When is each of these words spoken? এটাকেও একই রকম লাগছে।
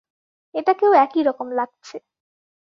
এটাকেও 0.55 0.91
একই 1.03 1.21
রকম 1.23 1.47
লাগছে। 1.51 1.97